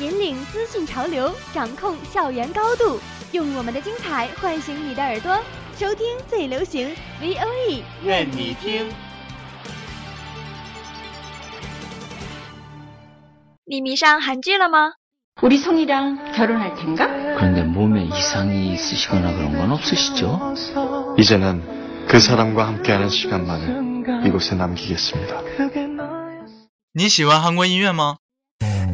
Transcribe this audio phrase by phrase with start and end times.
[0.00, 3.00] 引领资讯潮流，掌控校园高度，
[3.32, 5.36] 用我们的精彩唤醒你的耳朵，
[5.76, 6.88] 收听最流行
[7.20, 8.88] V O E，愿你听。
[13.64, 14.92] 你迷上韩剧了吗？
[15.42, 17.06] 우리 성이랑 결혼할 텐가?
[17.36, 20.54] 그런데 몸에 이상이 있으시거나 그런 건 없으시죠?
[21.18, 25.42] 이제는 그 사람과 함께하는 시간만을 이곳에 남기겠습니다.
[26.94, 28.16] 你喜欢韩国音乐吗？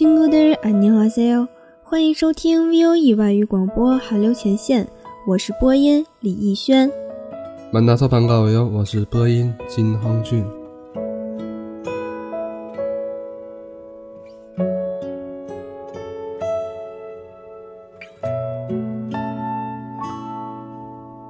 [0.00, 1.46] 친구들 안녕하세요.
[1.84, 4.88] 欢迎收听 VOE 外语广播韩流前线，
[5.28, 6.90] 我是播音李逸轩。
[7.72, 8.66] 만나서 반가워요.
[8.72, 10.44] 我是播音金亨俊。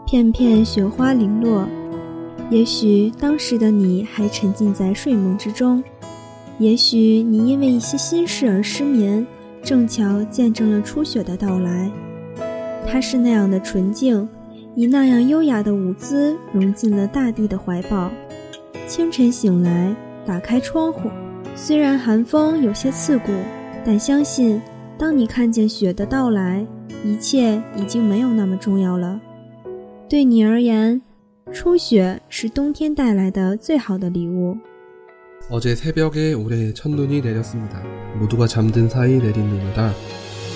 [0.07, 1.67] 片片雪花零落，
[2.49, 5.83] 也许当时的你还沉浸在睡梦之中，
[6.62, 9.26] 也许你因为一些心事而失眠，
[9.64, 11.92] 正巧见证了初雪的到来。
[12.86, 14.30] 它是那样的纯净，
[14.76, 18.12] 以那样优雅的舞姿融进了大地的怀抱。
[18.86, 21.10] 清晨醒来，打开窗户，
[21.56, 23.32] 虽然寒风有些刺骨，
[23.84, 24.62] 但相信
[25.00, 26.64] 当你看见雪的到来，
[27.04, 29.20] 一切已经没有那么重要了。
[30.08, 31.02] 对你而言，
[31.52, 34.56] 初雪是冬天带来的最好的礼物。
[35.50, 37.82] 어제 새벽에 올해 첫눈이 내렸습니다.
[38.16, 39.94] 모두가 잠든 사이 내린 눈이다.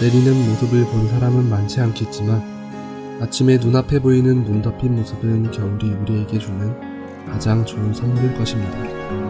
[0.01, 6.73] 내리는 모습을 본 사람은 많지 않겠지만 아침에 눈앞에 보이는 눈 덮인 모습은 겨울이 우리에게 주는
[7.25, 8.77] 가장 좋은 선물일 것입니다.“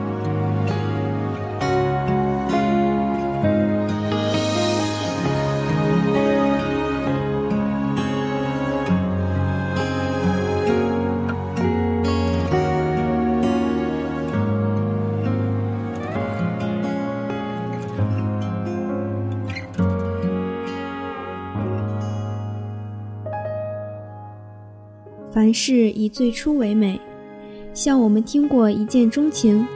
[25.35, 26.99] 凡事以最初为美”，
[27.73, 29.67] 像我们听过一见钟情，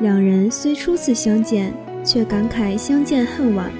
[0.00, 3.70] 两人虽初次相见，却感慨相见恨晚。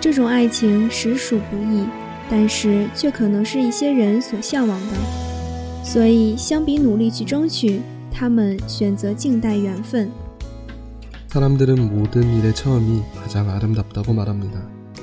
[0.00, 1.84] 这种爱情实属不易，
[2.30, 4.96] 但是却可能是一些人所向往的。
[5.84, 7.80] 所以，相比努力去争取，
[8.10, 10.10] 他们选择静待缘分。
[11.28, 14.71] 사람들은 모든 일의 처음이 가장 아름답다고 말합니다.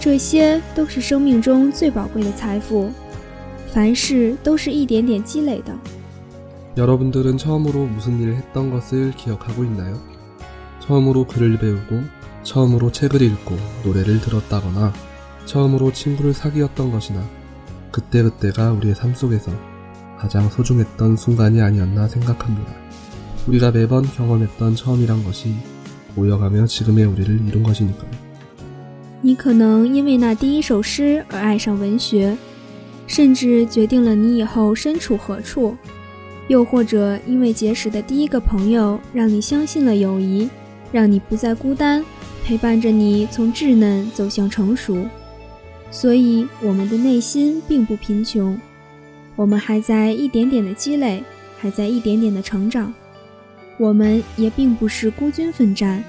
[0.00, 2.90] 这些都是生命中最宝贵的财富。
[3.72, 5.74] 凡事都是一点点积累的。
[6.76, 10.00] 여러분들은 처음으로 무슨 일을 했던 것을 기억하고 있나요?
[10.80, 12.02] 처음으로 글을 배우고,
[12.42, 14.92] 처음으로 책을 읽고, 노래를 들었다거나,
[15.46, 17.22] 처음으로 친구를 사귀었던 것이나,
[17.92, 19.52] 그때그때가 우리의 삶 속에서
[20.18, 22.72] 가장 소중했던 순간이 아니었나 생각합니다.
[23.46, 25.54] 우리가 매번 경험했던 처음이란 것이
[26.14, 28.10] 모여가며 지금의 우리를 이룬 것이니까요.
[29.21, 32.37] 你可能因为那第一首诗而爱上文学，
[33.05, 35.75] 甚至决定了你以后身处何处。
[36.47, 40.49] 又或者因为结识的第一个朋友，让你相信了友谊，
[40.91, 42.03] 让你不再孤单，
[42.43, 45.05] 陪伴着你从稚嫩走向成熟。
[45.91, 48.59] 所以，我们的内心并不贫穷，
[49.35, 51.23] 我们还在一点点的积累，
[51.59, 52.91] 还在一点点的成长。
[53.77, 56.03] 我们也并不是孤军奋战，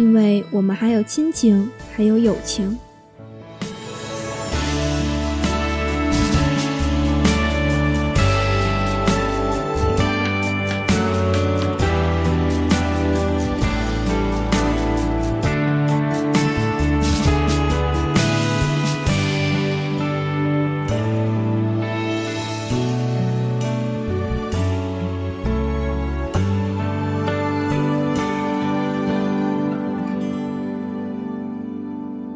[0.00, 2.78] 因为我们还有亲情，还有友情。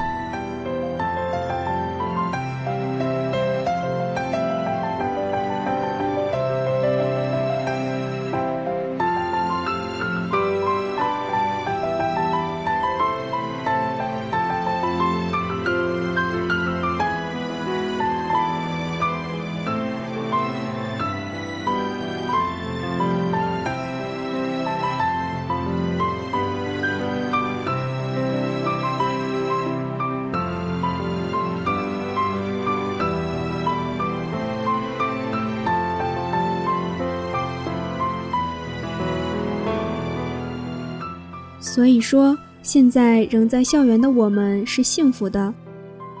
[41.70, 45.52] 所以说，现在仍在校园的我们是幸福的，